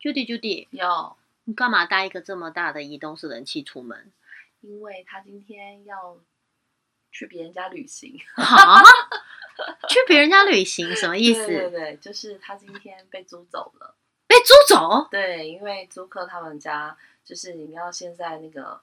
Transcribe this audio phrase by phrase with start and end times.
[0.00, 4.12] ，Judy Judy，有你干嘛带一个这么大的移动式冷气出门？
[4.60, 6.18] 因为他今天要
[7.10, 8.18] 去别人家旅行。
[8.36, 8.82] 啊？
[9.88, 11.46] 去别人家旅行什么意思？
[11.46, 13.94] 对对对，就是他今天被租走了。
[14.26, 15.06] 被租走？
[15.10, 18.80] 对，因为租客他们家就是你要现在那个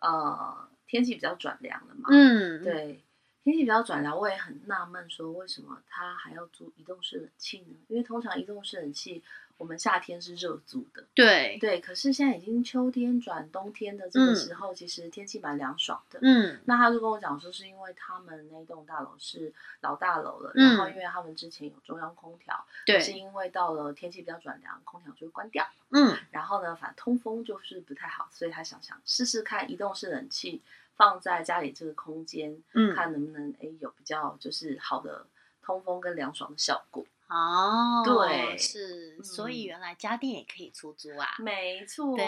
[0.00, 2.08] 呃天气比较转凉了嘛。
[2.12, 3.02] 嗯，对，
[3.42, 7.76] 天气比较转凉，我也很纳闷，说为什么他还要租移动式冷气呢？
[7.88, 9.22] 因为通常移动式冷气。
[9.60, 11.58] 我们夏天是热足的，对。
[11.60, 16.18] 对，可是现在已经秋天转冬天的这个时候，其实天气蛮凉爽的。
[16.22, 19.52] 嗯，那他就跟我讲说，是因为他们那栋大楼是
[19.82, 25.68] 老大楼了，然后因为他们之前有中央空调，对，是因为到了天气比较转凉，空调就会关掉。
[25.90, 30.62] 嗯，然后呢，反正通风就是不太好，所以他想想试试看移动式冷气
[30.96, 35.26] 放在家里这个空间，嗯，看能不能哎有比较就是好的
[35.62, 37.04] 通风跟凉爽的效果。
[37.30, 42.26] 哦，对，是，所以原来家电也可以出租啊，没错，对，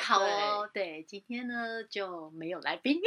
[0.00, 3.00] 好哦，对，今天呢就没有来宾，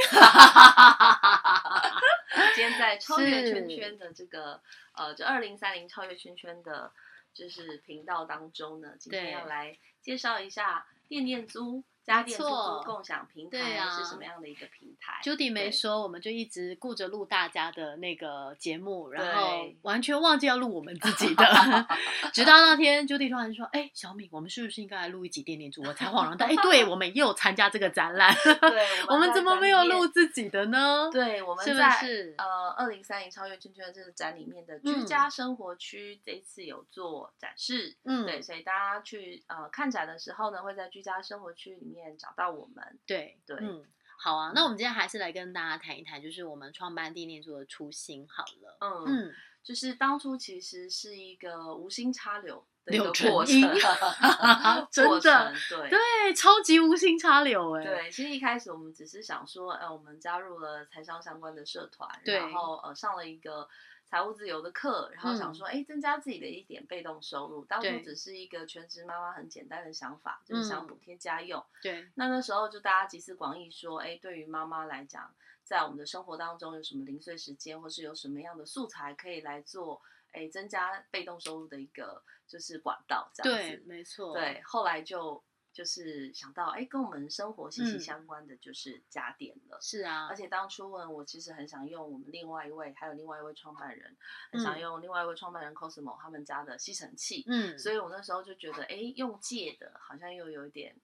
[2.56, 4.62] 今天在 超越圈圈的这个
[4.94, 6.94] 呃，就二零三零超越圈圈的，
[7.34, 11.84] 就是频道当中呢，今天要来介绍一下电电租。
[12.06, 13.58] 家电出租共享平台
[13.90, 21.46] 是什么样的一个平台？Judy 没说，我们就一直顾着录大家的那个节目，然后完全忘记要录我们自己的。
[22.34, 28.36] 直到那天，Judy 突然说：“哎，小敏，我们是不是应该来录一集电电猪？”我才恍然大悟，哎，对，我们也有参加这个展览。
[28.36, 31.10] 对， 我们怎么没有录自己的呢？
[31.10, 31.90] 对，我们在
[32.38, 37.96] 呃二零三零超越圈圈这个展里面的居家生活区，这一次有做展示。
[38.04, 41.86] 嗯，对，所以大家去呃看展的时候呢，会在居家生活区里。
[41.86, 43.84] 面找到我们，对对，嗯，
[44.18, 49.34] 好啊，那我们今天还是来跟大家谈一谈，就是我们创办地念做的初心好了，嗯嗯，
[49.64, 53.54] 就是当初其实是一个无心插柳的一个过程，
[54.92, 55.90] 真的，对。
[55.90, 63.68] 对，超级无心插柳，哎，对，其实一开始我们只是想说，呃，我们加入了财商相关的社团，然后呃上了一个。
[64.14, 67.66] 财务自由的课，然后想说，哎，增加自己的一点被动收入。
[67.66, 71.66] 当初只是一个全职妈妈很简单的想法，就是想补贴家用。
[71.82, 80.00] 对，那那时候就大家集思广益说，哎，对于妈妈来讲，在我们的生活当中有什么零碎时间，或是有什么样的素材可以来做，
[80.32, 83.68] 哎，增加被动收入的一个就是管道，这样子。
[83.68, 84.36] 对，没错。
[84.36, 85.44] 对，后来就。
[85.74, 89.80] 就是想到，哎，跟我们生活息息相关的就是家电了。
[89.82, 94.16] 是啊，而且当初呢我，其实很想用我们另外一位，还有另外一位创办人，
[94.52, 97.44] 很想用另外一位创办人 Cosmo 他们家的吸尘器。
[97.48, 100.96] 嗯，所以我那时候就觉得，哎，用借的好像又有一点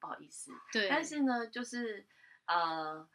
[0.00, 0.50] 不好意思。
[0.72, 0.88] 对。
[0.88, 2.06] 但是呢，就是
[2.46, 3.06] 呃，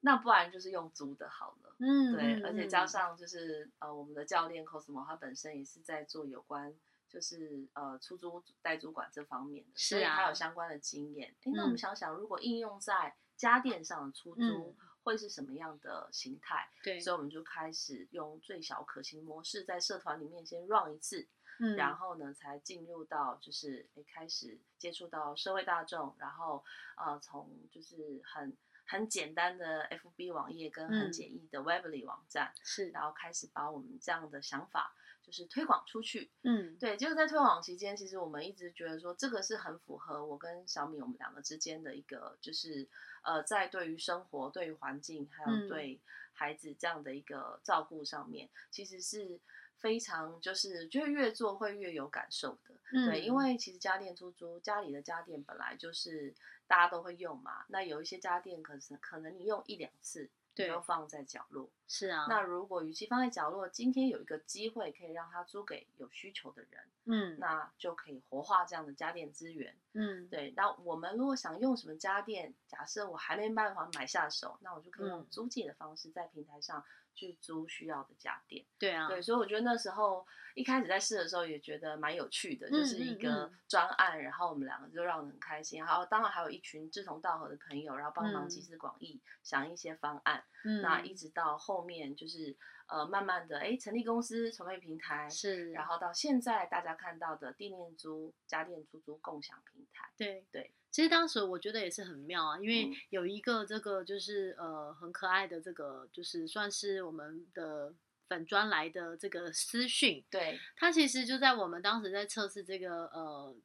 [0.00, 1.74] 那不然就是用租的好了。
[1.78, 2.42] 嗯，对。
[2.42, 6.74] 而且加上就是呃，我们的教练 Cosmo 他本身也是在做有关。
[7.10, 11.34] 就是呃出租代租管这方面的，所以他有相关的经验。
[11.42, 16.70] 哎，那我们想想，如果应用在家电上的出租，会是什么样的形态？
[16.84, 21.26] 对，所以我们就开始用最小可行模式，在社团里面先 run 一次，
[21.58, 26.64] 嗯，然后呢，才进入到就是诶开始接触到社会大众，然后
[26.96, 28.56] 呃从就是很
[28.86, 34.94] 很简单的 FB 网页跟很简易的 Webly 网站，是，然后开始把我们这样的想法。
[35.30, 42.88] 就是推广出去，嗯，对，就是在推广期间，其实我们一直觉得说，这个是很符合我跟小米我们两个之间的一个，就是
[43.22, 46.00] 呃，在对于生活、对于环境，还有对
[46.32, 49.38] 孩子这样的一个照顾上面，其实是
[49.76, 52.74] 非常就是觉得越做会越有感受的，
[53.06, 56.34] 对，因为其实家电出租，家里的家电本来就是
[56.66, 60.28] 大家都会用嘛，那有一些家电可是可能你用一两次。
[60.66, 61.68] 就放在角落。
[61.88, 62.26] 是啊。
[62.28, 69.74] 那如果与其放在角落，今天有一个机会可以让它租给有需求的人，嗯，那就可以活化这样的家电资源。
[69.92, 70.52] 嗯，对。
[70.56, 76.84] 那我们如果想用什么家电，假设我还没办法买下手，那我就可以用租借的方式在平台上。
[77.14, 90.44] 去租需要的家电，对啊，对，所以我觉得那时候一开始在试的时候也觉得蛮有趣的，就是一个专案，然后我们两个就让人很开心，然后当然还有一群志同道合的朋友，然后帮忙集思广益想一些方案，
[90.82, 100.46] 那一直到后面就是呃慢慢的哎成立公司筹备平台是，然后到现在大家看到的地面租家电出租共享平台，对。
[100.50, 100.72] 对。
[100.90, 107.94] 其实当时我觉得也是很妙啊，因为有一个这个就是呃很可爱的这个就是算是我们的
[108.28, 113.56] 粉专来的这个私讯，对，他其实就在我们当时在测试这个呃。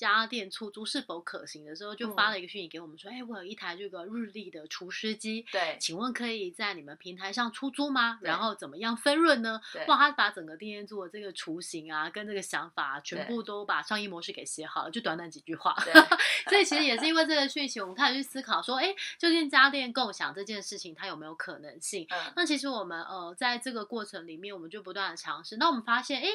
[0.00, 8.18] 家电出租是否可行的时候，就发了一个讯息给我们说：“哎，我有一台这个日立的除湿机，对，请问可以在你们平台上出租吗？
[8.22, 15.76] 然后怎么样分润呢？”哇，他把整个店做的这个雏形啊，跟这个想法全部都把商业模式给写好了，就短短几句话。
[16.48, 25.58] 所以其实也是因为这个讯息，我们开始去思考说：“哎，究竟家电共享这件事情它有没有可能性？”那其实我们呃在这个过程里面，我们就不断的尝试。
[25.58, 26.28] 那我们发现，哎，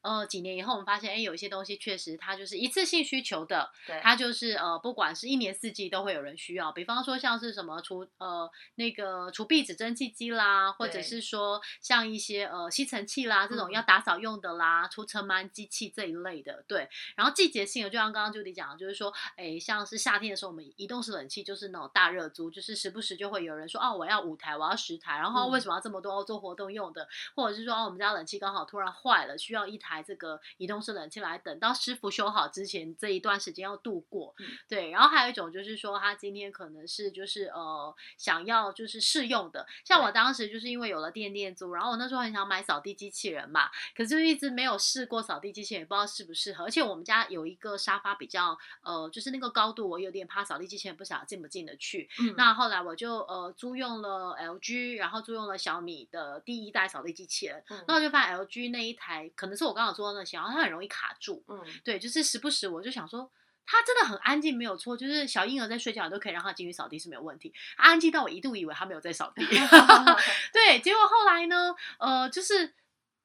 [0.00, 3.09] 呃，几年以后我们发现，哎，有一些东西确实它就是一次性。
[3.10, 3.68] 需求的，
[4.00, 6.70] 它就是呃，不管是一年四季都会有人需要。
[6.70, 16.62] 比方说像是什么除呃那个除壁纸蒸汽机啦，或者是说像一些呃吸尘器啦这种要打扫用的啦，除尘螨机器这一类的。
[16.68, 27.08] 对，然后季节性的，就像刚刚 Judy 讲的，就是说，哎，像是夏天的时候，我们移动式冷气就是那种大热租，就是时不时就会有人说，哦，我要五台，我要十台，然后为什么要这么多做活动用的？
[27.34, 32.94] 或者是说，哦，我们家冷气刚好突然坏了，需要一台这个移动式冷气来等到师傅修好之前。
[33.00, 34.34] 这一段时间要度过，
[34.68, 52.06] 对，然后还有一种就是说，他今天可能是就是呃想要就是试用的，像我当时就是因为有了电电租，然后我那时候很想买扫地机器人嘛，可是一直没有试过扫地机器人，也不知道适不适合，而且我们家有一个沙发比较呃就是那个高度，我有点怕扫地机器人不晓得进不进得去，
[52.36, 62.89] 那后来我就呃租用了 LG，然后租用了小米的第一代扫地机器人，那我就发现 LG 那一台可能是我刚好说的那些，然后它很容易卡住，嗯，对，就是时不时我就。
[62.90, 63.30] 就想说，
[63.64, 64.96] 他真的很安静，没有错。
[64.96, 67.54] 就是小婴儿在睡觉，都可以让他进去扫地是没有问题。
[67.76, 69.46] 安静到我一度以为他没有在扫地。
[70.52, 72.74] 对，结果后来呢，呃，就是。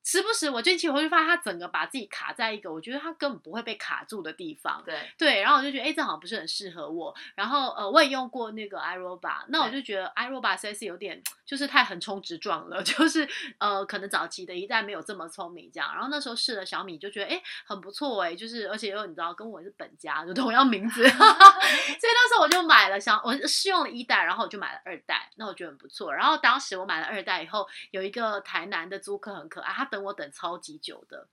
[0.05, 4.83] 时不时我进去，我就发现他整个把自己卡在一个我觉得他根本不会被卡住的地方。
[4.85, 7.13] 对对，然后我就觉得，哎，这好像不是很适合我。
[7.33, 15.91] 然后呃，我也用过那个 iRobot，那我就觉得 iRobot 实在是有点就是太横冲直撞了， 就是呃，可能早期的一代没有这么聪明这样。
[15.91, 26.13] 然后那时候试了小米，就觉得哎很不错哎，就是而且又你知道跟我是本家，就同样名字， 所以那时候我就买了小，我试用了一代，然后我就买了二代，那我觉得很不错。
[26.13, 29.89] 然后当时我买了二代以后，有一个台南的租客很可爱，他。
[29.95, 31.29] 等我等超级久的，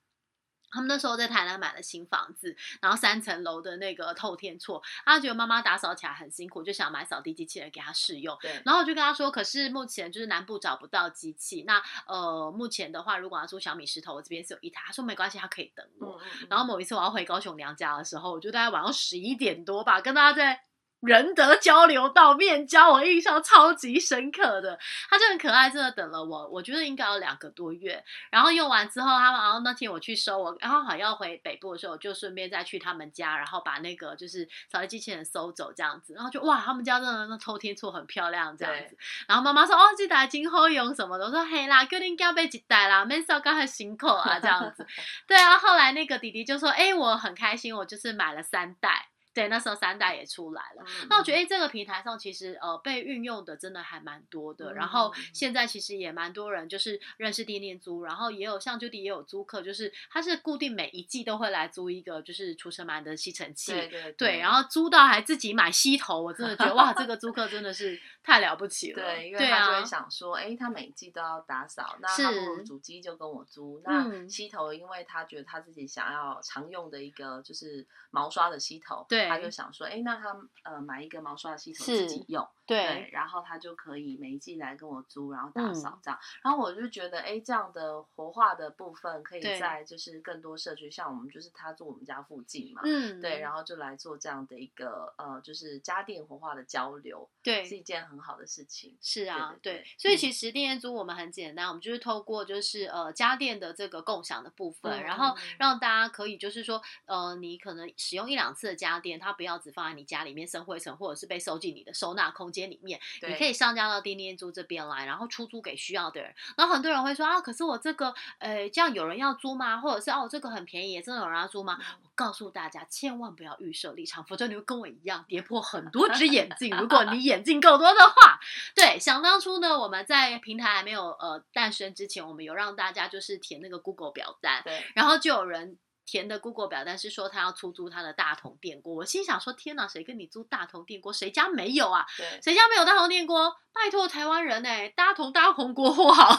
[0.71, 8.39] 他们那时候在台南买了新房子，然后三层楼的那个透天厝，他觉得妈妈打扫起来很辛苦，就想买扫地机器人给他试用。
[8.41, 14.83] 对，然后我就跟他说，可是目前就是南部找不到机器，那呃，目前的话，如果要租小米石头，我这边是有一台。
[14.87, 16.21] 他说没关系，他可以等我。
[16.49, 20.65] 然后某一次我要回高雄娘家的时候，我就大概晚上十一点多吧，跟大家在。
[21.03, 24.79] 仁德交流道面交，我印象超级深刻的，
[25.11, 28.03] 他就很可爱，真的等了我，我觉得应该有两个多月。
[28.31, 36.15] 然后用完之后，他们然后那天我去收我，然后好要回北部的时候，我就顺便再去他们家，然后把那个就是扫地机器人收走这样子。
[36.15, 38.97] 然后就哇，他们家真的那偷天厝很漂亮这样子。
[39.27, 44.87] 然后妈妈说哦，这台今后用什么的，我说嘿啦，肯定要被几代啦，没事，刚才辛苦啊这样子。
[45.27, 49.09] 对啊，后来那个弟弟就说，哎，我很开心，我就是买了三代。
[49.35, 50.85] 对，那时候三代也出来了。
[51.09, 54.75] 那我觉得，哎，这个平台上其实呃被运用的真的还蛮多的。
[54.75, 63.73] 然后现在其实也蛮多人就是认识店店租，然后也有像 Judy 也有租客，就是他是固定每一季都会来租一个就是除尘螨的吸尘器。
[63.73, 64.39] 对对对。
[64.39, 69.03] 然后租到还自己买吸头，我真的觉得哇，这个租客真的是太了不起了。
[69.03, 73.81] 对，因为他就会想说，哎，他每季都要打扫，那他不如主机就跟我租。
[73.85, 79.07] 那吸头，因为他觉得他自己想要常用的一个就是毛刷的吸头。
[79.09, 79.22] 对。
[79.29, 86.19] 他就想说，哎，那他呃买一个毛刷系统自己用，对，然后他就可以每一季来跟我租，然后打扫这样。
[86.43, 98.97] 然后我就觉得，哎，这样的活化的部分可以在就是更多社区，像我们就是他住我们家附近嘛，嗯，对，然后就来做这样的一个呃，就是家电活化的交流，对，是一件很好的事情。
[99.03, 109.03] 是啊，对，所以其实电业租我们很简单，我们就是透过就是呃家电的这个共享的部分，然后让大家可以就是说呃你可能使用一两次的家电。
[109.03, 113.01] 电，它不要只放在你家里面生灰尘，或者是被收进你的收纳空间里面。
[113.27, 116.35] 你可以上架到钉钉租这边来，然后出租给需要的人。
[116.57, 119.79] 然后很多人会说啊，可是我这个呃，这样有人要租吗？
[119.79, 121.79] 或者是哦，这个很便宜，真的有人要租吗？
[122.03, 126.77] 我告诉大家，千万不要预设立场，否则你会跟我一样跌破很多只眼镜。
[126.77, 128.39] 如果你眼镜够多的话，
[128.75, 135.79] 对，想当初呢，我们在平台还没有呃诞生之前，我们有让大家就是填那个 Google 表单，对，然后就有人。
[136.05, 141.13] 填的 Google 表单是说他要出租他的大同电锅，我心想说天哪，谁跟你租大同电锅？
[141.13, 142.05] 谁家没有啊？
[142.43, 143.57] 谁家没有大同电锅？
[143.75, 146.39] 拜托台湾人哎，大同大红国货好， 应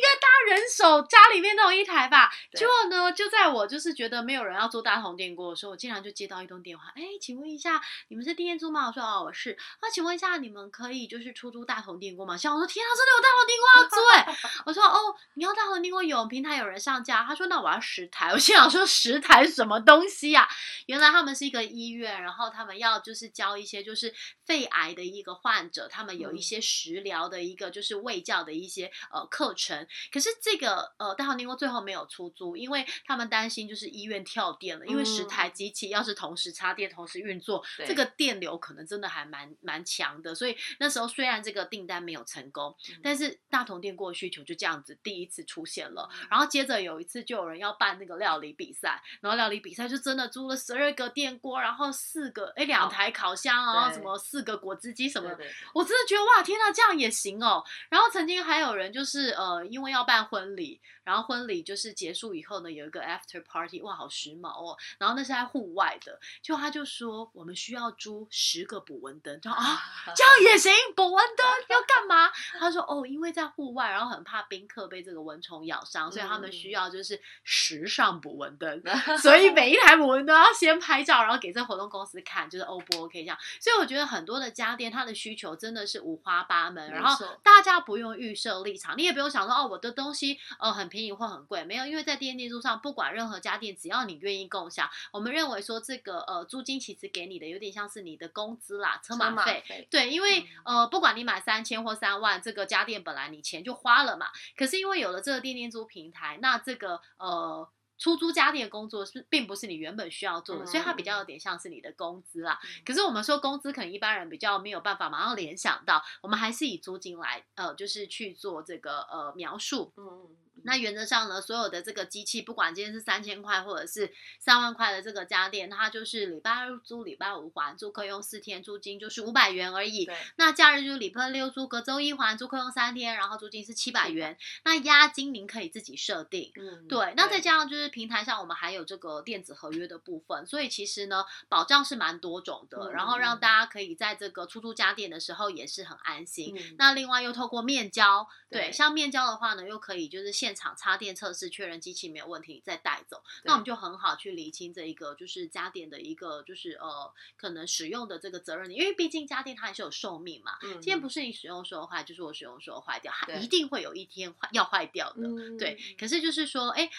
[0.00, 2.30] 该大家人手家里面都有一台吧？
[2.54, 8.86] 结果呢，就在我就是觉得没有人要做大同电锅的时候，我竟然就接到一通电话，哎，请问一下，你们是店租吗？
[8.86, 9.58] 我说哦，我是。
[9.82, 12.36] 那请问一下，你们可以就是出租大同电锅吗？
[12.36, 14.38] 像我说天啊，真的有大同电锅要租哎！
[14.64, 20.48] 我说哦，你要大同电锅有平台有人上架，他说那我要十台，我心想说十台什么东西呀？
[20.86, 24.14] 原来他们是一个医院，然后他们要就是教一些就是
[24.46, 26.27] 肺癌的一个患者，他们有。
[26.28, 56.17] 有一些食疗的一个就是卫教的一些呃课程，可是这个呃大好宁锅最后没有出租，因为他们担心就是医院跳电了，因为十台机器要是同时插电、同时运作，这个电流可能真的还蛮蛮强的，所以那时候虽然这个订单没有成功，但是大同电锅的需求就这样子第一次出现了，然后接着有一次就有人要办那个料理比赛，然后料理比赛就真的租了十二个电锅，然后四个哎两台烤箱，然后什么四个果汁机什么的，我真的觉得。
[56.24, 57.64] 哇天呐，这样也行哦！
[57.88, 64.76] 然后曾经还有人就是呃，因为要办婚礼，然后婚礼就是结束以后呢，有一个 after party，哇，好时髦哦！
[64.98, 69.80] 然后那是在户外的，就他就说我们需要租十个捕蚊灯，就啊，
[70.14, 72.30] 这样也行，捕蚊灯要干嘛？
[72.58, 78.82] 他说哦，因为在户外，然后很怕宾客被这个蚊虫咬伤，所以他们需要就是时尚捕蚊灯，
[79.20, 83.38] 所以每一台捕蚊灯要先拍照，然后给这活动公司看，就是 O 不 OK 这样。
[83.60, 107.68] 所以我觉得很多的家电它的需求真的是五花八门，然后大家不用预设立场，你也不用想说哦，我的东西呃很便宜或很贵，没有，因为在电电租上，不管任何家电，只要你愿意共享，我们认为说这个呃租金其实给你的有点像是你的工资啦，车马费，对，因为呃不管你买三千或三万，这个家电本来你钱就花了嘛，可是因为有了这个电电租平台，那这个呃。
[107.98, 112.58] 出租家电工作是并不是你原本需要做的，所以它比较有点像是你的工资啦。
[112.84, 119.92] 可是我们说工资，可能一般人比较没有办法马上联想到，我们还是以租金来呃，就是去做这个呃描述。
[119.96, 120.36] 嗯。
[120.64, 130.08] 那原则上呢，所有的这个机器，不管今天是三千块或者是三万块的这个家电，它就是礼拜二租，礼拜五还，租客用四天，租金就是五百元而已。
[130.36, 134.36] 那假日就是礼拜六租，隔周一还，租客用三天，然后租金是七百元。
[134.64, 136.52] 那押金您可以自己设定。
[136.56, 137.14] 嗯，对。
[137.16, 146.54] 那再加上就是平台上我们还有这个电子合约的部分，所以其实呢，保障是蛮多种的，然后让大家可以在这个出租家电的时候也是很安心。
[146.76, 153.22] 那另外又透过面交，对，像面交的话呢，又可以就是现现场插电测试，确认机器没有问题，再带走。
[153.44, 158.68] 那我们就很好去理清这一个，就是家电的一个，就是呃，可能使用的这个责任。
[158.72, 160.58] 因为毕竟家电它还是有寿命嘛。
[160.60, 165.56] 今天不是你使用时候坏，就是我使用时候坏掉，它一定会有一天坏要坏掉的。
[165.56, 165.78] 对。
[165.96, 166.90] 可是就是说，哎，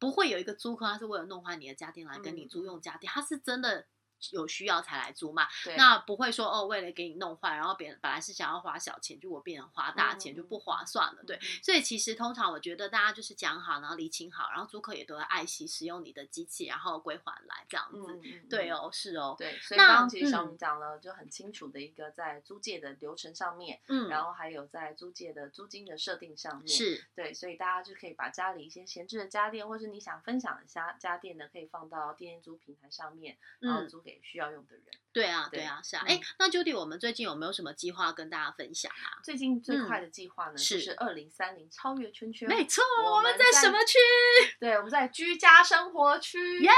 [0.00, 3.86] 不会有一个租客，他是为了弄坏你的家电来跟你租用家电，他是真的。
[4.32, 5.46] 有需要才来租嘛，
[5.76, 11.38] 那不会说哦，为了给你弄坏，然后别人本来是想要花小钱，就我变成花大钱就不划算了，对。
[11.62, 18.20] 所以其实通常我觉得大家就是讲好，然后理清好，然后租客也都会爱惜使用你的机器，然后归还来这样子。
[18.48, 19.34] 对哦，是哦。
[19.38, 34.86] 对，所以刚刚其实小明讲了就很清楚的一个在租借的流程上面，嗯，然后还有在租借的租金的设定上面，是对，所以大家就可以把家里一些闲置的家电，或是你想分享的家家电呢，可以放到电租平台上面，然后租给需要用的人。
[35.18, 36.04] 对啊，对啊，是啊。
[36.06, 39.18] 哎，那 Judy，我们最近有没有什么计划跟大家分享啊？
[39.24, 42.48] 最近最快的计划呢，就是二零三零超越圈圈。
[42.48, 43.98] 没错，我们在什么区？
[44.60, 46.60] 对，我们在居家生活区。
[46.60, 46.70] 耶！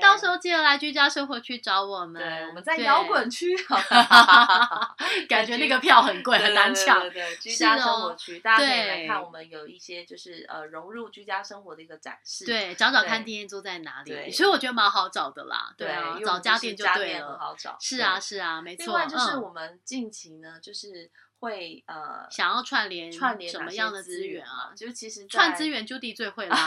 [0.00, 2.22] 到时候记得来居家生活区找我们。
[2.22, 3.56] 对，我们在摇滚区。
[5.28, 7.08] 感觉那个票很贵，很难抢。
[7.10, 12.44] 对，居家生活区，大家可以来看我们有一些就是呃融入居家生活的一个展示。
[12.44, 14.30] 对，找找看店租在哪里。
[14.30, 15.72] 所以我觉得蛮好找的啦。
[15.76, 17.45] 对啊，找家电就对了。
[17.46, 18.84] 好找，是啊是啊，没错。
[18.86, 24.72] 另外就是我们近期呢，就是会呃想要串联串联什么样的资源啊？
[24.76, 26.58] 就是其实串资源就地最会 啦。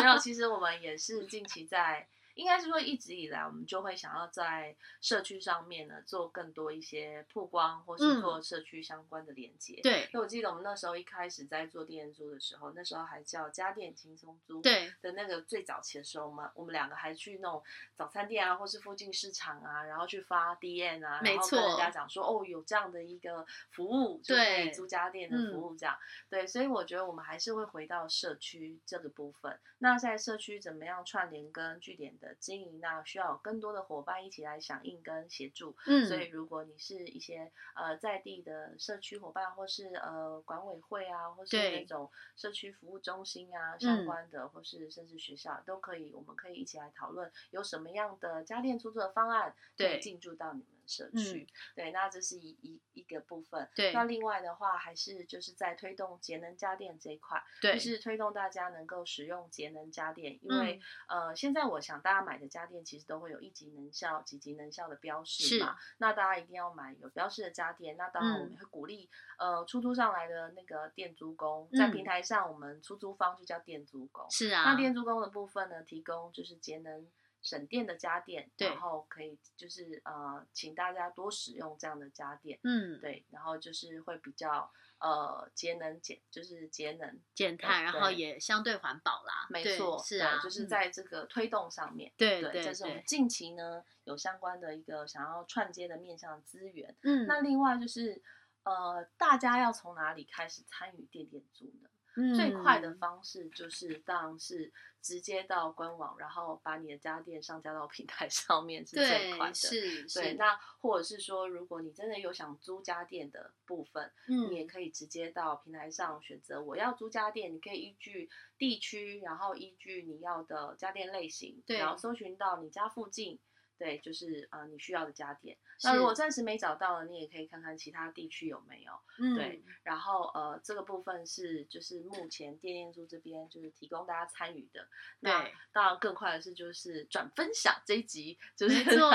[0.00, 9.80] 没有，其实我们也是近期在应该是说一直以来，我们就会想要在社区上面呢做更多一些曝光，或是做社区相关的连接。
[9.82, 14.60] 对，那我记得我们那时候一开始在做电租的时候，那时候还叫家电轻松租。
[14.60, 17.62] 对的那个最早期的时候，我们我们两个还去那种
[17.94, 25.96] 早餐店啊，或是附近市场啊，然后去发 D N 啊，然后跟人家讲说哦，有这样的一个服务，就可以租家电的服务这样。
[26.28, 29.58] 对，所以我觉得我们还是会回到社区这个部分。
[29.78, 32.78] 那在社区怎么样串联跟据点的经营？
[32.80, 35.74] 那需要有更多的伙伴一起来响应跟协助。
[35.86, 50.68] 嗯，所以如果你是一些呃在地的社区伙伴，或是呃管委会啊，或是那种社区服务中心啊相关的，或是甚至学校都可以，我们可以一起来讨论有什么样的家电出租的方案可以进驻到你们。
[50.86, 53.68] 社区，对，那这是一一一个部分。
[53.74, 60.38] 对，那另外的话，还是就是在推动节能家电这一块，对，就是推动大家能够使用节能家电。
[60.42, 65.76] 因为呃，现在我想大家买的家电其实都会有一级能效、几级能效的标识嘛。
[65.98, 67.96] 那大家一定要买有标识的家电。
[67.96, 74.26] 那当然我们会鼓励呃出租上来的那个电租工，在平台上我们出租方就叫电租工。
[74.30, 74.64] 是啊。
[74.64, 77.08] 那电租工的部分呢，提供就是节能。
[77.44, 98.22] 省电的家电，然后可以就是呃，请大家多使用这样的家电，嗯，对，然后就是会比较呃节能减，就是节能减碳，然后也相对环保啦，没错，是啊，就是在这个推动上面，对对，这是我们近期呢有相关的一个想要串接的面向资源，嗯，那另外就是
[98.62, 101.90] 呃，大家要从哪里开始参与电电租呢？
[102.36, 109.54] 最快的方式就是当然是直接到官网，然后把你的家电上架到平台 上面是最快的。
[109.54, 110.34] 是，对。
[110.34, 117.52] 那或者是说，如果你真的有想租家电的部分，嗯，你也可以直接到平台上选择我要租家电。
[117.54, 123.38] 你可以依据地区，然后依据你要的家电类型，然后搜寻到你家附近。
[123.78, 125.56] 对，就是呃你需要的家电。
[125.82, 128.92] 那如果暂时没找到了，你也可以看看其他地区有没有。
[129.18, 129.34] 嗯。
[129.34, 134.86] 对，然后呃这个部分是就是目前电电珠这边就是提供大家参与的。
[135.20, 139.10] 那当然更快的是就是转分享这一集，就是没错，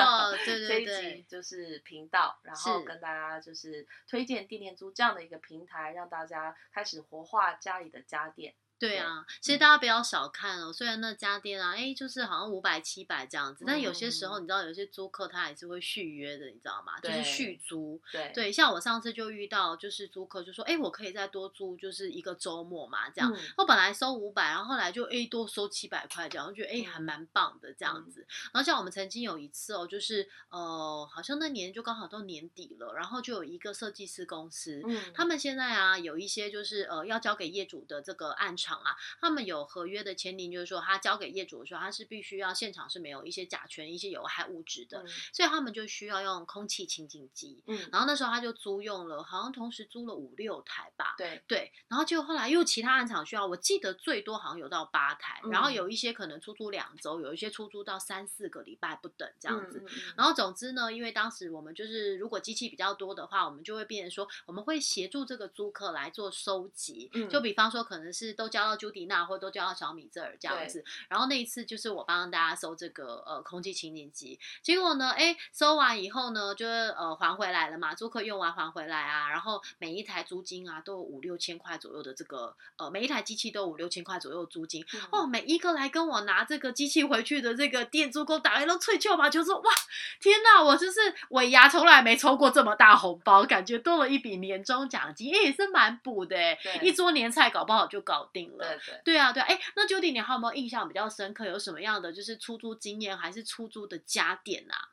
[0.45, 8.53] 对对对，这一集就是频道，然后跟大家就是推荐电电珠这样的一个平台，让大家开始活化家里的家电。
[8.79, 10.71] 对啊，其实大家不要小看哦。
[10.71, 16.97] 虽然那家店啊，哎，就是好像五百、七百这样子，但有些时候你知道，有些租客他还是会续约的，你知道吗？
[17.01, 18.01] 就是续租。
[18.09, 23.35] 对对，像我上次就遇到，就是租客就说，哎，我可以再多租，就是一个周末嘛，这样。
[23.57, 28.25] 我本来收五百，然后后来就哎多收七百块这样，我觉得哎还蛮棒的这样子。
[28.53, 38.68] 然后像我们曾经有一次哦，就是呃，好像那年就刚好到年底了，然后就有一个设计师公司，嗯，他们现在啊有一些就是呃要交给业主的这个案场。
[38.77, 47.63] 啊，他们有合约的签订，就是说他交给业主的时候，他是必须要现场是没有一些甲醛、一些有害物质的，所以他们就需要用空气清净机。
[47.67, 51.15] 嗯，然后那时候他就租用了，好像同时租了五六台吧。
[51.17, 59.83] 对对，然后就后来又其他暗场需要，我记得最多好像有到八台，然后有一些可能出租两周，有一些出租到三四个礼拜不等这样子。
[60.15, 68.69] 然后总之呢，因为当时我们就是如果机器比较多的话，我们就会变成说我们会协助这个租客来做收集，就比方说可能是都交。
[68.69, 89.71] 到朱迪娜或者都交到小米这儿这样子，然后那一次就是我帮大家收这个呃空气清净机，结果呢，哎收完以后呢，就是呃还回来了嘛，租客用完还回来啊，然后每一台租金啊都有五六千块左右的这个呃每一台机器都有五六千块左右租金哦，每一个来跟我拿这个机器回去的这个店租工打开都脆球嘛，就说哇
[90.19, 98.48] 天哪，我就是尾牙从来没抽过这么大红包，感觉多了一笔年终奖金，哎也是蛮补的哎，一桌年菜搞不好就搞定。
[98.57, 101.45] 对对对啊对，哎，那 Judy，你还有没有印象比较深刻？
[101.45, 104.89] 有什么样的就是出租经验，还是出租的家电啊？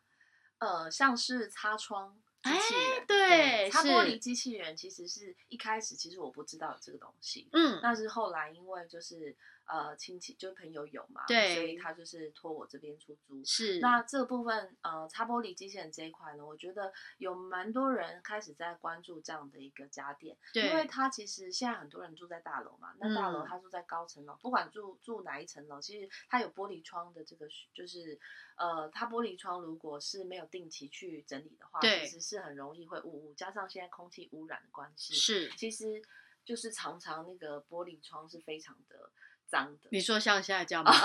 [0.59, 9.37] 呃，像是擦窗机器人，对，擦玻璃机器人，其实是一开始其实我不知道这个东西，嗯，但是后来因为就是。
[9.67, 13.45] 呃，亲戚就朋友有嘛，对，所以他就是托我这边出租。
[13.45, 28.17] 是，那这部分呃，擦玻璃机器人这一块呢，我觉得有蛮多人开始在关注这样的一个家电，对，因为他其实现在很多人住在大楼嘛，那大楼他住在高层楼，不管住住哪一层楼，其实他有玻璃窗的这个，就是
[28.57, 36.01] 呃，它玻璃窗如果是没有定期去整理的话，其实是很容易会雾雾，加上现在空气污染的关系，是，其实
[36.45, 39.11] 就是常常那个玻璃窗是非常的。
[39.47, 40.93] 脏的，你说像现在这样吗？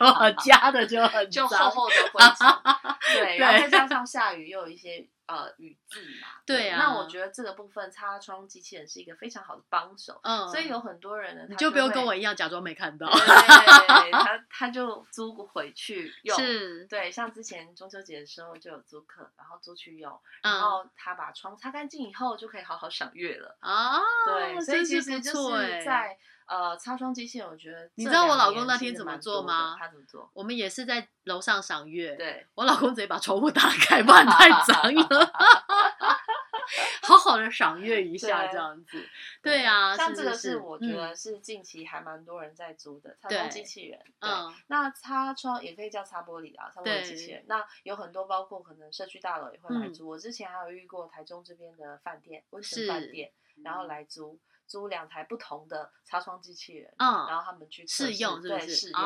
[0.00, 2.46] 我家的就很就厚厚的灰尘，
[3.14, 6.28] 对，然后再加上下雨又有一些呃语字嘛。
[6.46, 6.78] 对啊。
[6.78, 10.20] 那我觉得这个部分擦窗机器人是一个非常好的帮手。
[10.22, 10.48] 嗯。
[10.48, 13.08] 所以有很多人呢，你就不用跟我一样假装没看到。
[13.10, 16.38] 对，他他就租回去用。
[16.38, 16.84] 是。
[16.86, 23.56] 对，像之前中秋节的时候就有租客，然后租去用，然后他把窗擦干净以后就可以好好赏月了。
[23.60, 24.00] 啊。
[24.26, 26.16] 对，所以其实就是在。
[26.46, 29.76] 呃，擦窗机器人，我觉得你知道我老公那天怎么做吗？
[29.78, 30.30] 他怎么做？
[30.32, 32.14] 我们也是在楼上赏月。
[32.14, 35.32] 对，我老公直接把窗户打开，不然太脏了。
[37.02, 39.08] 好好的赏月一下，这样子。
[39.42, 44.00] 对啊，像这个是我觉得是近期还蛮多人在租的擦窗机器人。
[44.20, 47.44] 嗯，那擦窗也可以叫擦玻璃啊，擦玻璃机器人。
[47.46, 50.08] 那有很多，包括可能社区大楼也会来租。
[50.08, 53.32] 我之前还有遇过台中这边的饭店，温泉饭店，
[53.62, 54.38] 然后来租。
[54.66, 59.00] 租两台不同的擦窗机器人，嗯，然后他们去试用，对，试用。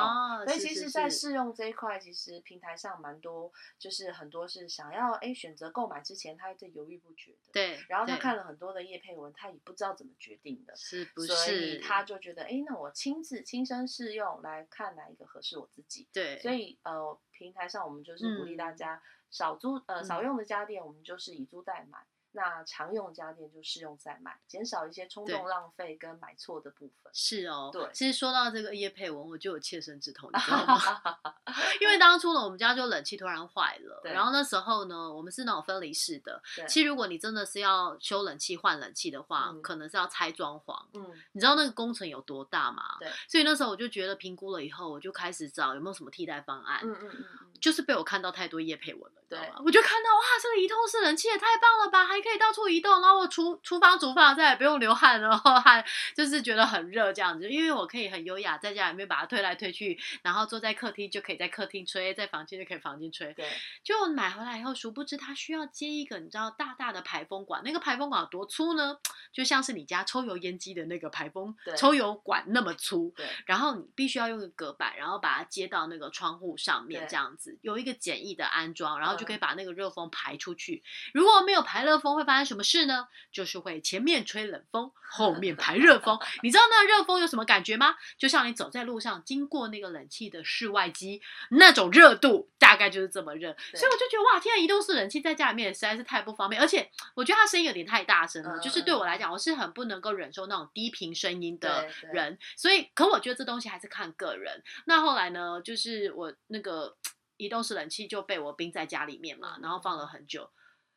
[0.47, 7.51] 所以其实，在试用这一块，其实平台上蛮多，就是很多是想要哎选择购买之前，他在犹豫不决的。
[7.53, 7.79] 对。
[7.89, 11.35] 然后他看了很多的叶配文，他也不知道怎么决定的，是不是？
[11.35, 16.09] 所以他就觉得，哎，那我亲自亲身试用来看哪一个合适我自己。
[16.13, 16.39] 对。
[16.41, 22.07] 所以呃，平台上我们就是鼓励大家少租呃少用的家电，我们就是以租代买。
[22.33, 27.11] 那常用家电就适用再买，减少一些冲动浪费跟买错的部分。
[27.13, 27.89] 是哦，对。
[27.93, 30.79] 其实说到这个叶佩文，我就有切身之痛，你知道吗？
[31.81, 36.41] 因为 当初呢，我们家就冷气突然坏了，然后那时候呢，我们是那种分离式的。
[36.69, 40.77] 其实如果你真的是要修冷气、换冷气的话，可能是要拆装潢。
[40.95, 41.13] 嗯。
[41.33, 42.97] 你知道那个工程有多大吗？
[43.01, 43.11] 对。
[43.29, 46.81] 所以那时候我就觉得评估了以后，我就开始找有没有什么替代方案。
[46.85, 47.25] 嗯嗯嗯。
[47.61, 49.61] 就是被我看到太多叶佩文了，对吗？
[49.65, 53.01] 我就看到哇，这个移动式冷气也太棒了吧，还可以到处移动。
[53.01, 55.85] 然后我厨厨房煮饭再也不用流汗，然后还
[56.17, 63.33] 就是觉得很热这样子，因为我可以很优雅在家里面把它推来推去，然后坐在客厅就可以在客厅吹，在房间就可以房间吹。
[63.35, 63.47] 对，
[63.85, 68.99] 就买回来以后，殊不知它需要接一个你知道大大的排风管，那个排风管有多粗呢？
[69.33, 73.13] 就像是你家抽油烟机的那个排风抽油管那么粗。
[73.17, 80.83] 对，然后你必须要用个隔板，然后把它接到那个窗户上面这样子，有一个简易的安装，然后就可以把那个热风排出去。
[81.13, 83.09] 如果没有排热风，会发生什么事呢？
[83.33, 86.19] 就是会前面吹冷风，后面排热风。
[86.43, 87.97] 你知道那热风有什么感觉吗？
[88.19, 93.55] 就像你走在路上，经过那个冷气的室外机，那种热度大概就是这么热。
[93.75, 98.59] 所以我就觉得哇，天啊，移动式冷气在家里面实在是太不方便，而且我觉得它声音有点太大声了。
[98.59, 102.39] 就是对我来讲，我是很不能够忍受那种低频声音的人。
[102.57, 104.63] 所以，可我觉得这东西还是看个人。
[104.87, 106.97] 那后来呢，就是我那个
[107.41, 110.51] 移动式冷气就被我冰在家里面嘛，然后放了很久。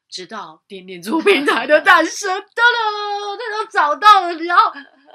[0.10, 4.72] 直到点点 租平台的诞生， 噔噔，他都找到了，然后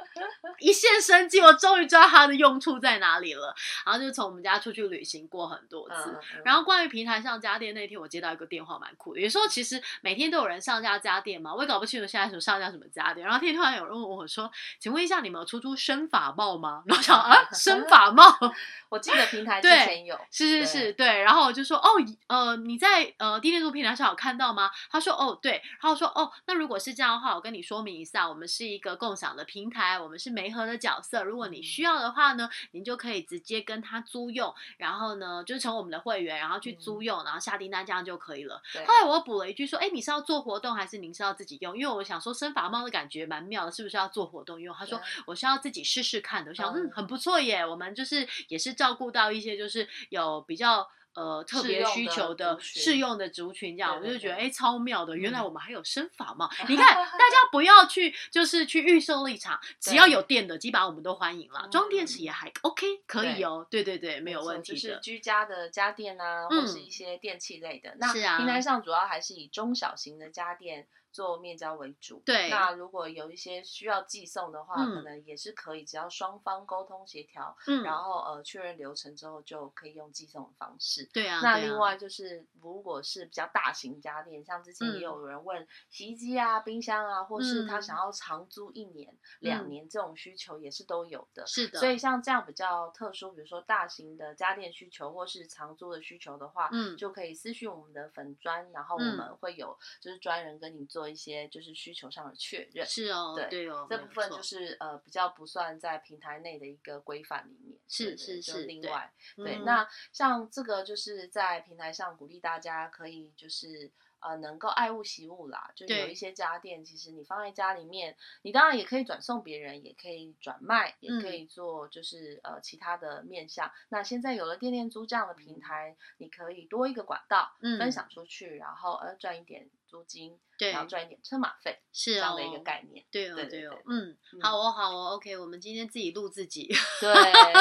[0.59, 3.55] 一线生机，我终于知道它的用处在哪里了。
[3.85, 6.19] 然后就从我们家出去旅行过很多次。
[6.45, 9.21] 然后关于平台上家电那天，我接到一个电话，蛮酷的。
[9.21, 13.27] 有时候其实每天都有人上架家电嘛，我也搞不清楚现在什么上架什么家电。
[13.27, 18.25] 然后天突然有人问我说：“请问一下，你们有出租生法帽吗？” 然后想啊，生法帽。
[18.89, 21.89] 我记得平台之前有，是是是，对，然后我就说，哦，
[22.27, 24.71] 呃，你在呃低电度平台上有看到吗？
[24.91, 38.61] 他说，哦，对，然后说，哦，那如果是这样的话，我跟你说明一下，我们是一个共享的平台，我们是媒合的角色，如果你需要的话呢，您就可以直接跟他租用，然后呢，就是成我们的会员，然后去租用，然后下订单这样就可以了。
[38.75, 41.77] 后来我补了一句说，哎，你是要做活动还是您是要自己用？
[41.77, 44.75] 因为我想说生发猫的感觉蛮妙的，是不是要做活动用？
[44.75, 46.51] 他说我是要自己试试看的。
[46.51, 49.59] 我想，嗯，很不错耶，我们就是也是照顾到一些。
[49.59, 55.17] 就是有比较呃特别需求的适用的族群，这样我就觉得哎超妙的。
[55.17, 56.49] 原来我们还有生法嘛？
[56.69, 61.69] 你看大家不要去就是去预设立场，只要有电的，基本上我们都欢迎了。
[61.73, 63.67] 装电池也还 OK，可以哦。
[63.69, 64.79] 对对对，没有问题的。
[64.79, 67.97] 就是居家的家电啊，或是一些电器类的。
[67.99, 70.87] 那平台上主要还是以中小型的家电。
[71.19, 72.49] 做面交为主，对。
[72.49, 81.05] 那如果有一些需要寄送的话，可能也是可以，只要双方沟通协调，嗯，然后呃确认流程之后，就可以用寄送的方式。
[81.13, 81.41] 对啊。
[81.43, 91.45] 那另外就是，如果是比较大型家电，像之前也有人问洗衣机啊、冰箱啊，或是他想要长租一年、两年这种需求，也是都有的。
[91.49, 91.81] 是的。
[91.81, 101.08] 所以像这样比较特殊，比如说大型的家电需求或是长租的需求的话，嗯，就可以私讯我们的粉砖，然后我们会有就是专人跟你做。
[101.09, 109.89] 做一些就是需求上的确认，是哦，对对哦，这部分就是呃比较不算在平台内的一个规范里面，是是是，另外对，那。
[110.13, 113.91] 像这个就是在平台上鼓励大家可以就是
[114.21, 123.71] 呃，能够爱物惜物啦，就有一些家电，其实你放在家里面，你当然也可以转送别人，也可以转卖，也可以做就是呃其他的面向。
[123.89, 129.69] 那现在有了电电租这样的平台，你可以多一个管道分享出去，然后呃赚一点。
[129.91, 133.03] 租金，对，然后赚一点车马费，是这样的一个概念。
[133.11, 136.69] 对哦，对哦，嗯，好哦，好哦，OK，我们今天自己录自己，
[137.01, 137.11] 对，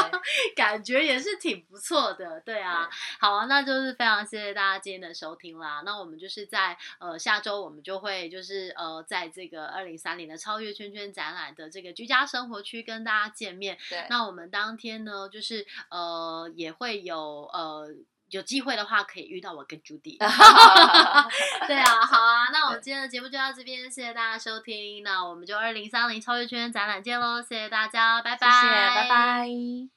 [0.53, 2.89] 感觉也是挺不错的，对啊，
[3.21, 5.83] 好啊，那就是非常谢谢大家今天的收听啦。
[5.85, 13.77] 那我们就是在呃下周我们就会就是呃在这个二零三零的超越圈圈展览的这个居家生活区跟大家见面。
[13.89, 17.19] 对，那我们当天呢就是呃也会有
[17.53, 17.87] 呃。
[18.29, 20.17] 有机会的话，可以遇到我跟朱迪。
[20.19, 25.01] 对啊，好啊，那我们今天的节目就到这边，谢谢大家收听。
[25.01, 29.96] 那我们就二零三零超越圈展览见喽，谢谢大家，拜拜，谢谢，拜拜。